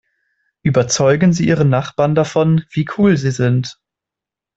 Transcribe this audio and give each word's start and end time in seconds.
Überzeugen 0.63 1.31
Sie 1.31 1.45
Ihren 1.47 1.69
Nachbarn 1.69 2.15
davon, 2.15 2.65
wie 2.71 2.87
cool 2.97 3.17
Sie 3.17 3.29
sind! 3.29 3.79